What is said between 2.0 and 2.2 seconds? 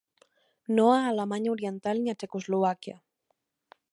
ni a